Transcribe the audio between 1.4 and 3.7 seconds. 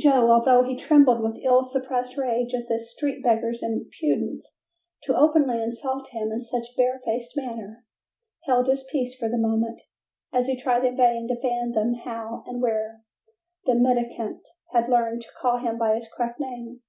ill suppressed rage at this street beggar's